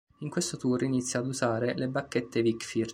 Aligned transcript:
In 0.21 0.31
questo 0.31 0.57
tour 0.57 0.81
inizia 0.81 1.19
ad 1.19 1.27
usare 1.27 1.75
le 1.75 1.87
bacchette 1.87 2.41
Vic 2.41 2.63
Firth. 2.63 2.89